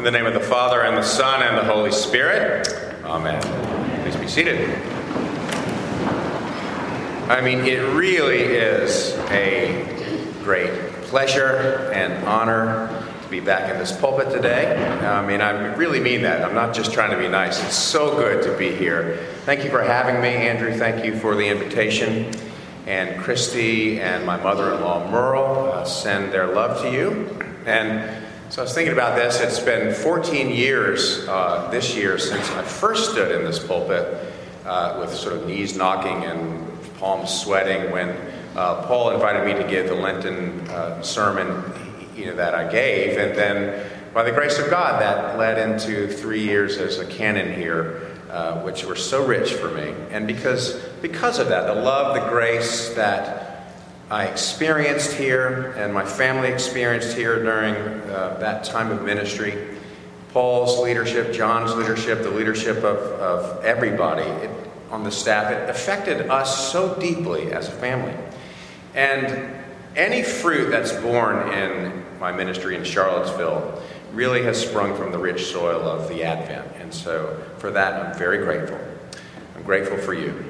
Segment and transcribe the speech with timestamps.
[0.00, 2.68] In the name of the Father, and the Son, and the Holy Spirit.
[3.02, 3.42] Amen.
[4.02, 4.70] Please be seated.
[7.28, 10.70] I mean, it really is a great
[11.06, 14.76] pleasure and honor to be back in this pulpit today.
[15.04, 16.44] I mean, I really mean that.
[16.44, 17.60] I'm not just trying to be nice.
[17.64, 19.16] It's so good to be here.
[19.46, 20.72] Thank you for having me, Andrew.
[20.78, 22.32] Thank you for the invitation.
[22.86, 27.36] And Christy and my mother in law, Merle, uh, send their love to you.
[27.66, 29.40] And so I was thinking about this.
[29.40, 34.32] It's been 14 years uh, this year since I first stood in this pulpit
[34.64, 38.08] uh, with sort of knees knocking and palms sweating when
[38.56, 41.62] uh, Paul invited me to give the Lenten uh, sermon
[42.16, 43.18] you know, that I gave.
[43.18, 47.52] And then, by the grace of God, that led into three years as a canon
[47.52, 49.94] here, uh, which were so rich for me.
[50.10, 53.47] And because, because of that, the love, the grace that
[54.10, 57.74] I experienced here and my family experienced here during
[58.10, 59.76] uh, that time of ministry.
[60.32, 64.50] Paul's leadership, John's leadership, the leadership of, of everybody it,
[64.90, 68.14] on the staff, it affected us so deeply as a family.
[68.94, 69.54] And
[69.94, 73.82] any fruit that's born in my ministry in Charlottesville
[74.14, 76.66] really has sprung from the rich soil of the Advent.
[76.80, 78.78] And so for that, I'm very grateful.
[79.54, 80.47] I'm grateful for you.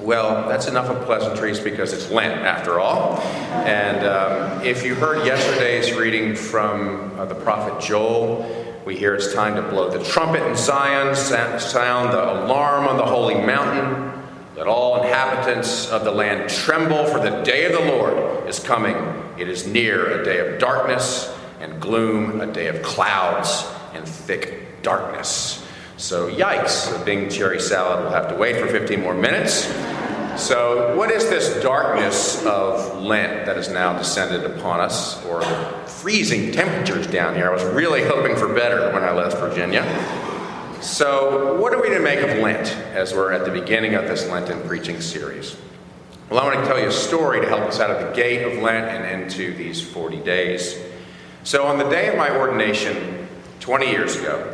[0.00, 3.18] Well, that's enough of pleasantries because it's Lent after all.
[3.64, 9.32] And um, if you heard yesterday's reading from uh, the prophet Joel, we hear it's
[9.32, 14.12] time to blow the trumpet in Zion, sound the alarm on the holy mountain.
[14.56, 18.96] Let all inhabitants of the land tremble, for the day of the Lord is coming.
[19.38, 23.64] It is near, a day of darkness and gloom, a day of clouds
[23.94, 25.63] and thick darkness.
[25.96, 29.64] So, yikes, the Bing cherry salad will have to wait for 15 more minutes.
[30.36, 35.84] So, what is this darkness of Lent that has now descended upon us, or the
[35.86, 37.48] freezing temperatures down here?
[37.48, 39.84] I was really hoping for better when I left Virginia.
[40.82, 44.28] So, what are we to make of Lent as we're at the beginning of this
[44.28, 45.56] Lenten preaching series?
[46.28, 48.42] Well, I want to tell you a story to help us out of the gate
[48.42, 50.76] of Lent and into these 40 days.
[51.44, 53.28] So, on the day of my ordination
[53.60, 54.53] 20 years ago,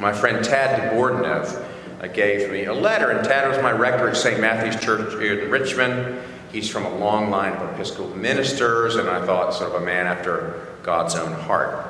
[0.00, 1.62] my friend Tad de Bordenave
[2.00, 4.40] uh, gave me a letter, and Tad was my rector at St.
[4.40, 6.18] Matthew's Church in Richmond.
[6.50, 10.06] He's from a long line of Episcopal ministers, and I thought sort of a man
[10.06, 11.86] after God's own heart.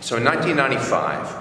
[0.00, 1.36] So in 1995,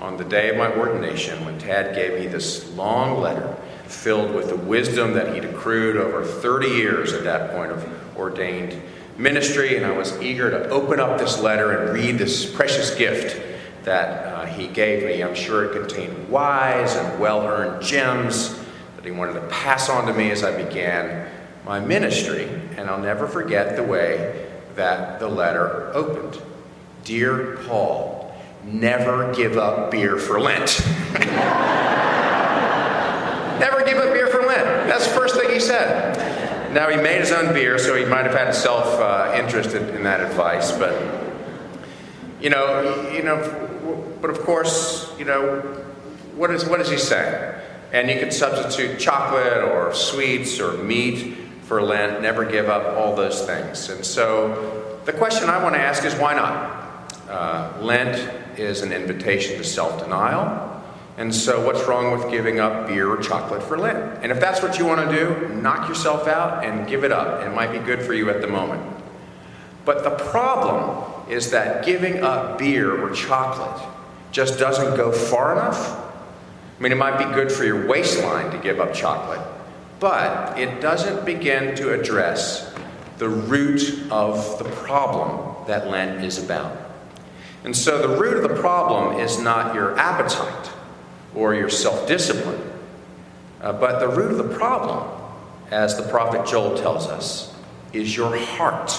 [0.00, 3.56] on the day of my ordination, when Tad gave me this long letter
[3.86, 8.80] filled with the wisdom that he'd accrued over 30 years at that point of ordained
[9.18, 13.42] ministry, and I was eager to open up this letter and read this precious gift
[13.82, 14.29] that
[14.60, 15.22] he gave me.
[15.22, 18.56] I'm sure it contained wise and well earned gems
[18.96, 21.28] that he wanted to pass on to me as I began
[21.64, 22.48] my ministry.
[22.76, 26.40] And I'll never forget the way that the letter opened
[27.04, 28.34] Dear Paul,
[28.64, 30.84] never give up beer for Lent.
[33.58, 34.88] never give up beer for Lent.
[34.88, 36.72] That's the first thing he said.
[36.72, 39.88] Now, he made his own beer, so he might have had self uh, interest in,
[39.88, 40.92] in that advice, but
[42.40, 43.38] you know, you know,
[44.20, 45.60] but of course, you know,
[46.34, 47.60] what is what does he say?
[47.92, 52.22] And you can substitute chocolate or sweets or meat for Lent.
[52.22, 53.88] Never give up all those things.
[53.90, 57.14] And so, the question I want to ask is why not?
[57.28, 60.68] Uh, Lent is an invitation to self-denial.
[61.16, 64.22] And so, what's wrong with giving up beer or chocolate for Lent?
[64.22, 67.44] And if that's what you want to do, knock yourself out and give it up.
[67.44, 68.82] It might be good for you at the moment.
[69.84, 73.88] But the problem is that giving up beer or chocolate
[74.32, 75.98] just doesn't go far enough.
[76.78, 79.40] I mean, it might be good for your waistline to give up chocolate,
[80.00, 82.74] but it doesn't begin to address
[83.18, 86.76] the root of the problem that Lent is about.
[87.64, 90.70] And so, the root of the problem is not your appetite
[91.34, 92.62] or your self discipline,
[93.60, 95.06] uh, but the root of the problem,
[95.70, 97.54] as the prophet Joel tells us,
[97.92, 98.98] is your heart.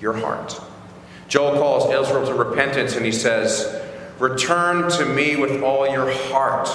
[0.00, 0.58] Your heart.
[1.28, 3.82] Joel calls Israel to repentance and he says,
[4.18, 6.68] Return to me with all your heart.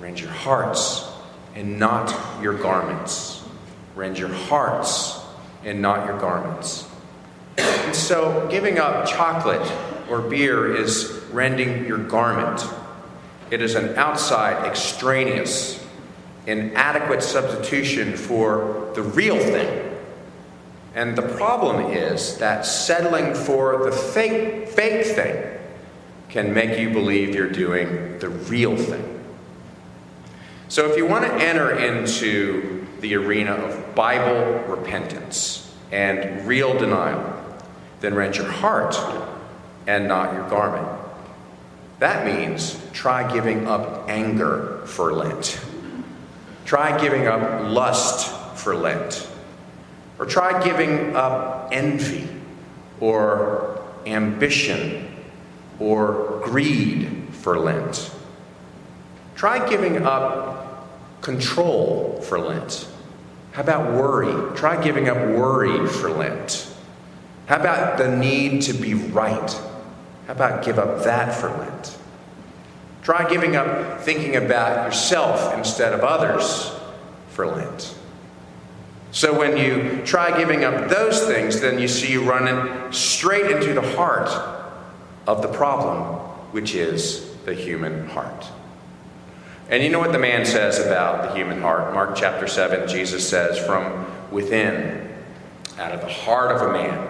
[0.00, 1.08] Rend your hearts
[1.54, 3.44] and not your garments.
[3.94, 5.20] Rend your hearts
[5.64, 6.88] and not your garments.
[7.58, 9.70] And so, giving up chocolate
[10.08, 12.62] or beer is rending your garment.
[13.50, 15.84] It is an outside, extraneous,
[16.46, 19.89] inadequate substitution for the real thing.
[20.94, 25.58] And the problem is that settling for the fake, fake thing
[26.28, 29.06] can make you believe you're doing the real thing.
[30.68, 37.36] So, if you want to enter into the arena of Bible repentance and real denial,
[38.00, 38.96] then rent your heart
[39.86, 40.86] and not your garment.
[41.98, 45.60] That means try giving up anger for Lent.
[46.64, 49.29] Try giving up lust for Lent.
[50.20, 52.28] Or try giving up envy
[53.00, 55.16] or ambition
[55.78, 58.14] or greed for Lent.
[59.34, 60.86] Try giving up
[61.22, 62.86] control for Lent.
[63.52, 64.54] How about worry?
[64.56, 66.70] Try giving up worry for Lent.
[67.46, 69.50] How about the need to be right?
[70.26, 71.98] How about give up that for Lent?
[73.02, 76.70] Try giving up thinking about yourself instead of others
[77.30, 77.94] for Lent.
[79.12, 83.74] So when you try giving up those things, then you see you running straight into
[83.74, 84.28] the heart
[85.26, 86.18] of the problem,
[86.52, 88.46] which is the human heart.
[89.68, 91.92] And you know what the man says about the human heart?
[91.92, 95.08] Mark chapter 7, Jesus says, From within,
[95.78, 97.08] out of the heart of a man,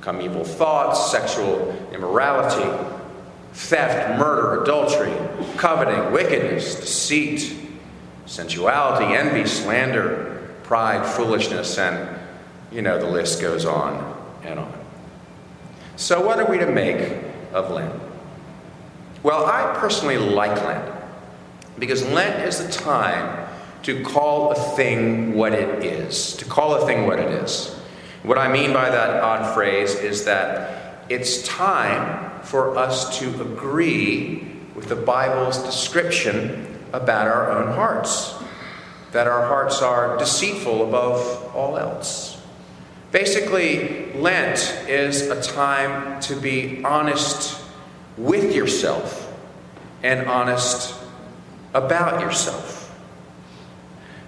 [0.00, 2.94] come evil thoughts, sexual immorality,
[3.52, 5.12] theft, murder, adultery,
[5.56, 7.56] coveting, wickedness, deceit,
[8.26, 10.35] sensuality, envy, slander
[10.66, 12.18] pride, foolishness, and
[12.70, 14.72] you know, the list goes on and on.
[15.96, 17.22] So, what are we to make
[17.52, 17.94] of Lent?
[19.22, 20.92] Well, I personally like Lent
[21.78, 23.48] because Lent is the time
[23.84, 26.34] to call a thing what it is.
[26.36, 27.74] To call a thing what it is.
[28.24, 34.44] What I mean by that odd phrase is that it's time for us to agree
[34.74, 38.35] with the Bible's description about our own hearts
[39.16, 42.38] that our hearts are deceitful above all else.
[43.12, 44.58] Basically, Lent
[44.88, 47.64] is a time to be honest
[48.18, 49.34] with yourself
[50.02, 50.94] and honest
[51.72, 52.94] about yourself.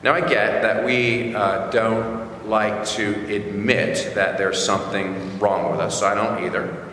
[0.02, 5.80] Now, I get that we uh, don't like to admit that there's something wrong with
[5.80, 6.02] us.
[6.02, 6.88] I don't either.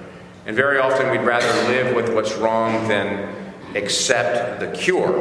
[0.45, 3.33] And very often we'd rather live with what's wrong than
[3.74, 5.15] accept the cure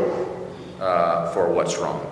[0.80, 2.10] uh, for what's wrong.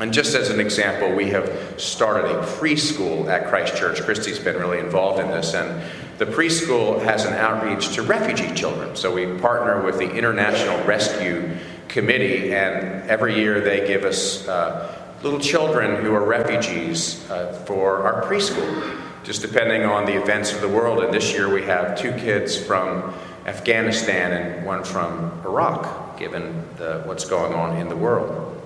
[0.00, 4.00] And just as an example, we have started a preschool at Christ Church.
[4.00, 5.82] Christy's been really involved in this, and
[6.16, 8.96] the preschool has an outreach to refugee children.
[8.96, 11.54] So we partner with the International Rescue
[11.88, 18.02] Committee, and every year they give us uh, little children who are refugees uh, for
[18.02, 21.04] our preschool, just depending on the events of the world.
[21.04, 23.12] And this year we have two kids from
[23.44, 28.56] Afghanistan and one from Iraq, given the, what's going on in the world.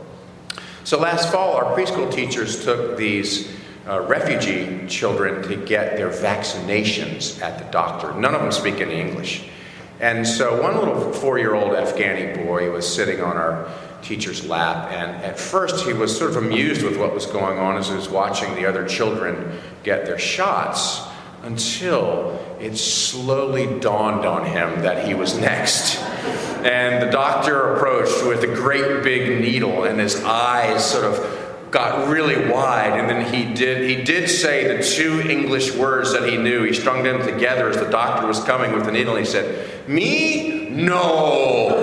[0.85, 3.51] So last fall, our preschool teachers took these
[3.89, 8.13] uh, refugee children to get their vaccinations at the doctor.
[8.13, 9.49] None of them speak any English.
[10.01, 13.67] And so one little four year old Afghani boy was sitting on our
[14.03, 17.79] teacher's lap, and at first he was sort of amused with what was going on
[17.79, 21.01] as he was watching the other children get their shots
[21.43, 25.99] until it slowly dawned on him that he was next.
[26.65, 31.45] And the doctor approached with a great big needle, and his eyes sort of
[31.75, 32.99] got really wide.
[32.99, 36.63] And then he did, he did say the two English words that he knew.
[36.63, 39.17] He strung them together as the doctor was coming with the needle.
[39.17, 40.71] And he said, Me?
[40.71, 41.83] No.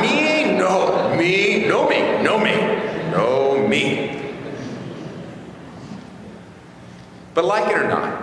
[0.00, 0.56] Me?
[0.56, 1.16] No.
[1.16, 1.66] Me?
[1.66, 2.22] No me.
[2.22, 2.54] No me.
[3.10, 4.12] No me.
[7.34, 8.22] But like it or not,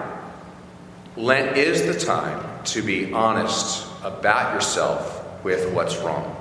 [1.18, 6.36] Lent is the time to be honest about yourself with what's wrong.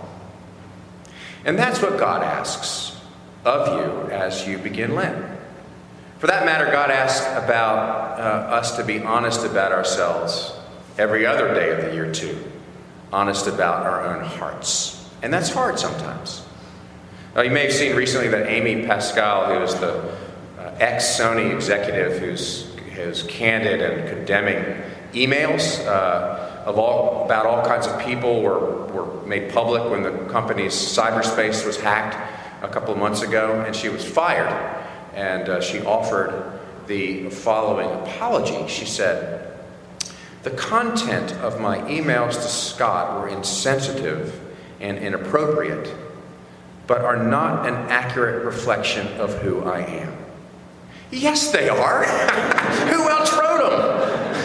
[1.44, 3.00] And that's what God asks
[3.44, 5.24] of you as you begin Lent.
[6.18, 8.22] For that matter, God asks about uh,
[8.54, 10.54] us to be honest about ourselves
[10.96, 12.38] every other day of the year, too.
[13.12, 15.10] Honest about our own hearts.
[15.22, 16.44] And that's hard sometimes.
[17.34, 20.16] Now, you may have seen recently that Amy Pascal, who is the
[20.58, 24.80] uh, ex Sony executive who's, whose candid and condemning
[25.14, 30.12] emails, uh, of all, about all kinds of people were, were made public when the
[30.30, 32.16] company's cyberspace was hacked
[32.62, 34.48] a couple of months ago, and she was fired.
[35.14, 38.68] And uh, she offered the following apology.
[38.68, 39.56] She said,
[40.42, 44.38] The content of my emails to Scott were insensitive
[44.80, 45.92] and inappropriate,
[46.86, 50.16] but are not an accurate reflection of who I am.
[51.10, 52.04] Yes, they are.
[52.86, 54.41] who else wrote them?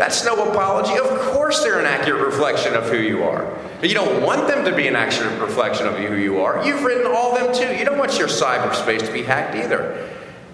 [0.00, 0.98] That's no apology.
[0.98, 3.54] Of course, they're an accurate reflection of who you are.
[3.82, 6.64] You don't want them to be an accurate reflection of who you are.
[6.64, 7.78] You've written all them too.
[7.78, 10.10] You don't want your cyberspace to be hacked either.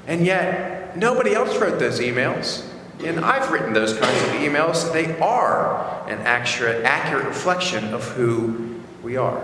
[0.08, 2.68] And yet, nobody else wrote those emails.
[3.04, 4.92] And I've written those kinds of emails.
[4.92, 9.40] They are an accurate, accurate reflection of who we are.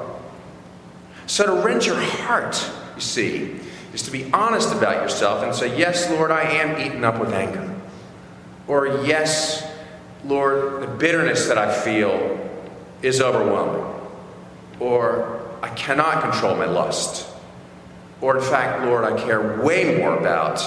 [1.29, 3.61] So to rend your heart, you see,
[3.95, 7.33] is to be honest about yourself and say, Yes, Lord, I am eaten up with
[7.33, 7.73] anger.
[8.67, 9.69] Or, Yes,
[10.25, 12.39] Lord, the bitterness that I feel
[13.03, 13.85] is overwhelming,
[14.79, 17.29] or I cannot control my lust,
[18.21, 20.65] or in fact, Lord, I care way more about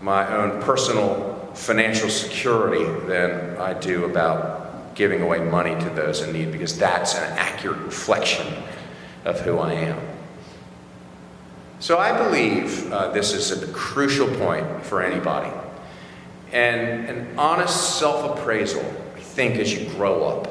[0.00, 6.32] my own personal financial security than I do about giving away money to those in
[6.32, 8.46] need because that's an accurate reflection
[9.24, 10.00] of who I am.
[11.80, 15.50] So I believe uh, this is a crucial point for anybody.
[16.56, 18.80] And an honest self appraisal,
[19.14, 20.48] I think, as you grow up,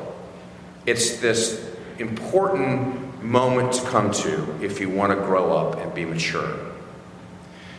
[0.86, 6.06] it's this important moment to come to if you want to grow up and be
[6.06, 6.60] mature.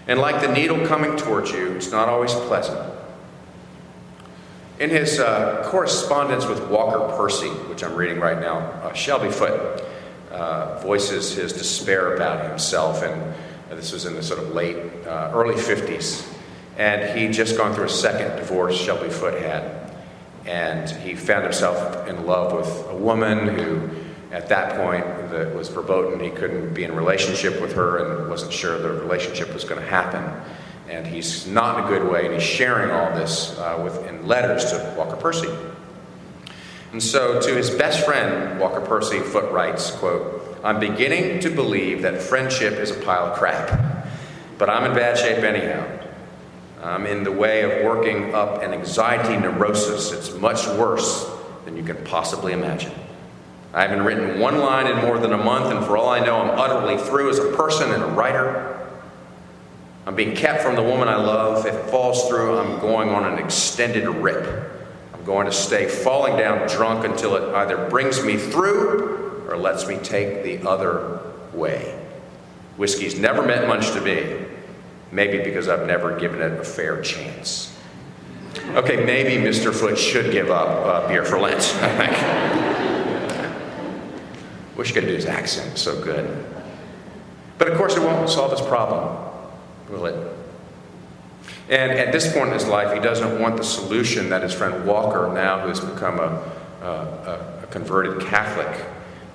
[0.08, 2.92] And like the needle coming towards you, it's not always pleasant.
[4.80, 9.84] In his uh, correspondence with Walker Percy, which I'm reading right now, uh, Shelby Foote
[10.32, 13.32] uh, voices his despair about himself, and
[13.70, 16.32] this was in the sort of late, uh, early 50s.
[16.76, 19.90] And he'd just gone through a second divorce, Shelby Foote had.
[20.44, 23.88] And he found himself in love with a woman who,
[24.30, 26.20] at that point, that was verboten.
[26.20, 29.80] He couldn't be in a relationship with her and wasn't sure the relationship was going
[29.80, 30.22] to happen
[30.88, 34.26] and he's not in a good way, and he's sharing all this uh, with, in
[34.26, 35.48] letters to Walker Percy.
[36.92, 42.02] And so, to his best friend, Walker Percy, Foote writes, quote, I'm beginning to believe
[42.02, 44.06] that friendship is a pile of crap,
[44.58, 46.05] but I'm in bad shape anyhow.
[46.82, 50.12] I'm in the way of working up an anxiety neurosis.
[50.12, 51.28] It's much worse
[51.64, 52.92] than you can possibly imagine.
[53.72, 56.40] I haven't written one line in more than a month, and for all I know,
[56.40, 58.88] I'm utterly through as a person and a writer.
[60.06, 61.66] I'm being kept from the woman I love.
[61.66, 64.72] If it falls through, I'm going on an extended rip.
[65.12, 69.86] I'm going to stay falling down drunk until it either brings me through or lets
[69.86, 71.20] me take the other
[71.52, 72.00] way.
[72.76, 74.46] Whiskey's never meant much to me,
[75.12, 77.76] maybe because I've never given it a fair chance.
[78.74, 79.72] Okay, maybe Mr.
[79.74, 81.56] Foote should give up uh, beer for Lent.
[84.76, 86.44] Wish I could do his accent so good.
[87.58, 89.26] But of course, it won't solve his problem
[89.88, 90.32] will it?
[91.68, 94.86] And at this point in his life, he doesn't want the solution that his friend
[94.86, 98.86] Walker, now who has become a, a, a converted Catholic,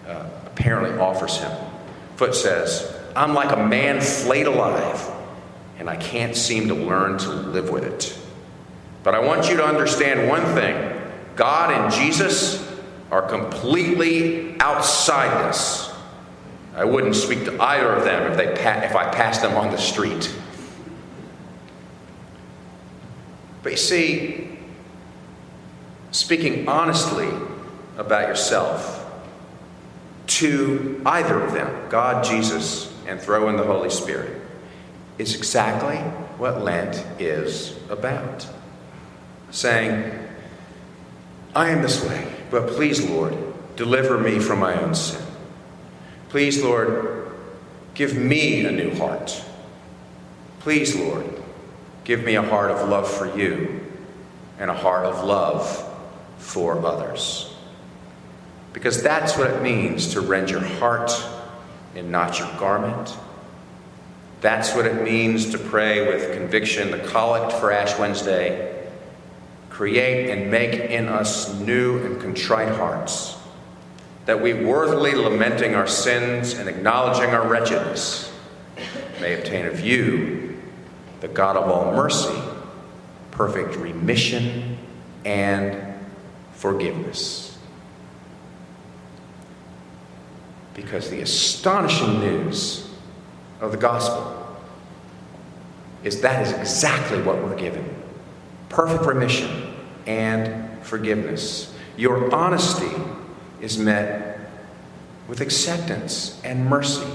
[0.07, 1.51] uh, apparently offers him.
[2.15, 5.09] Foote says, I'm like a man flayed alive,
[5.81, 8.15] and I can't seem to learn to live with it.
[9.01, 11.01] But I want you to understand one thing
[11.35, 12.63] God and Jesus
[13.09, 15.91] are completely outside this.
[16.75, 19.71] I wouldn't speak to either of them if, they pa- if I passed them on
[19.71, 20.31] the street.
[23.63, 24.59] But you see,
[26.11, 27.29] speaking honestly
[27.97, 28.99] about yourself
[30.27, 34.40] to either of them, God, Jesus, and throw in the Holy Spirit,
[35.21, 35.97] is exactly
[36.39, 38.47] what Lent is about.
[39.51, 40.11] Saying,
[41.53, 43.37] I am this way, but please, Lord,
[43.75, 45.21] deliver me from my own sin.
[46.29, 47.31] Please, Lord,
[47.93, 49.43] give me a new heart.
[50.59, 51.25] Please, Lord,
[52.03, 53.79] give me a heart of love for you
[54.57, 55.87] and a heart of love
[56.39, 57.53] for others.
[58.73, 61.11] Because that's what it means to rend your heart
[61.95, 63.15] and not your garment.
[64.41, 68.89] That's what it means to pray with conviction the collect for Ash Wednesday.
[69.69, 73.37] Create and make in us new and contrite hearts
[74.25, 78.31] that we, worthily lamenting our sins and acknowledging our wretchedness,
[79.19, 80.61] may obtain of you,
[81.21, 82.39] the God of all mercy,
[83.31, 84.77] perfect remission
[85.25, 85.95] and
[86.53, 87.57] forgiveness.
[90.75, 92.90] Because the astonishing news
[93.61, 94.37] of the gospel
[96.03, 97.87] is that is exactly what we're given
[98.69, 99.73] perfect remission
[100.07, 101.73] and forgiveness.
[101.97, 102.91] Your honesty
[103.59, 104.39] is met
[105.27, 107.07] with acceptance and mercy.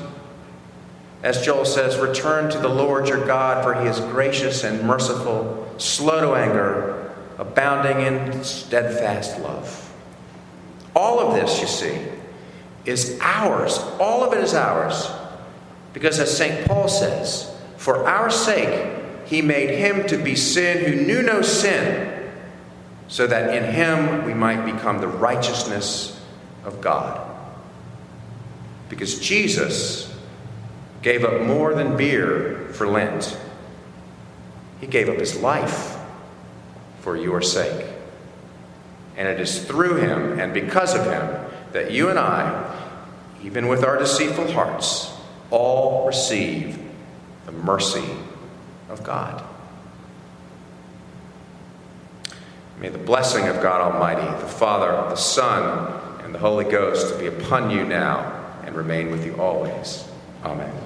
[1.23, 5.67] As Joel says, return to the Lord your God, for he is gracious and merciful,
[5.79, 9.83] slow to anger, abounding in steadfast love.
[10.95, 11.99] All of this, you see,
[12.85, 13.79] is ours.
[13.99, 15.11] All of it is ours.
[15.97, 16.67] Because as St.
[16.67, 18.87] Paul says, for our sake,
[19.25, 22.31] he made him to be sin who knew no sin,
[23.09, 26.23] so that in him we might become the righteousness
[26.67, 27.26] of God.
[28.91, 30.15] Because Jesus
[31.00, 33.35] gave up more than beer for Lent,
[34.83, 35.97] He gave up His life
[37.00, 37.87] for your sake.
[39.17, 41.41] And it is through Him and because of Him
[41.73, 42.85] that you and I,
[43.43, 45.15] even with our deceitful hearts,
[45.50, 46.79] all receive
[47.47, 48.05] the mercy
[48.88, 49.43] of God.
[52.81, 57.26] May the blessing of God Almighty, the Father, the Son, and the Holy Ghost be
[57.26, 60.07] upon you now and remain with you always.
[60.45, 60.86] Amen.